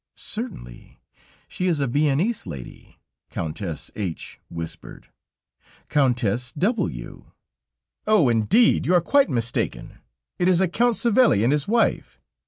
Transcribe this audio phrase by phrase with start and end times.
[0.15, 0.99] "Certainly!
[1.47, 2.97] She is a Viennese lady,"
[3.29, 5.09] Countess H whispered;
[5.91, 7.29] "Countess W."
[8.07, 8.27] "Oh!
[8.27, 9.99] Indeed you are quite mistaken;
[10.39, 12.19] it is a Count Savelli and his wife.